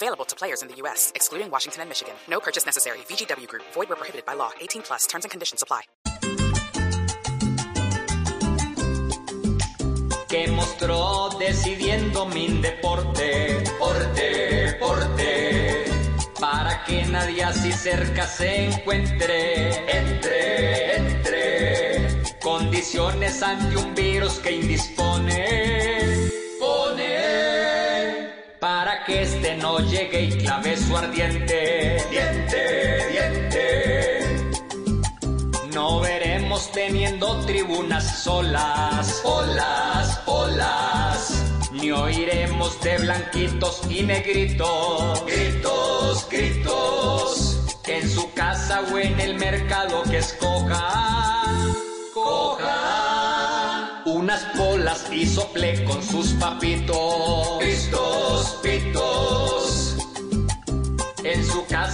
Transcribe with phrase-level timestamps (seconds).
[0.00, 2.14] Available to players in the U.S., excluding Washington and Michigan.
[2.28, 2.98] No purchase necessary.
[3.08, 3.64] VGW Group.
[3.74, 4.52] Void where prohibited by law.
[4.60, 5.06] 18 plus.
[5.08, 5.82] Terms and conditions apply.
[10.28, 15.84] que mostró decidiendo mi deporte, porte, porte,
[16.38, 25.47] para que nadie así cerca se encuentre, entre, entre, condiciones ante un virus que indispone,
[29.78, 34.50] no llegue y clave su ardiente, diente, diente.
[35.72, 41.44] No veremos teniendo tribunas solas, olas, olas.
[41.72, 47.60] Ni oiremos de blanquitos y negritos, gritos, gritos.
[47.86, 51.34] En su casa o en el mercado que escoja,
[52.12, 54.02] coja.
[54.06, 59.07] Unas polas y sople con sus papitos, pitos, pitos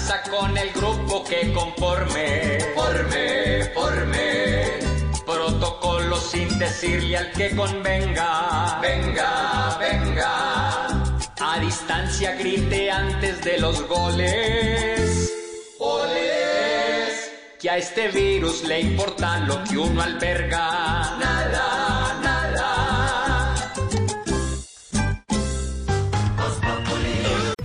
[0.06, 4.64] casa con el grupo que conforme, forme, forme,
[5.24, 10.86] protocolo sin decirle al que convenga, venga, venga,
[11.40, 15.32] a distancia grite antes de los goles,
[15.78, 22.93] goles, que a este virus le importa lo que uno alberga, nada, nada.